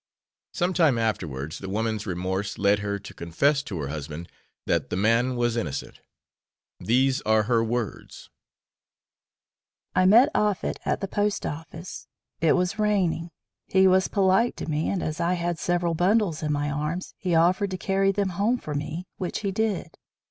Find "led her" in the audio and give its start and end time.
2.57-2.97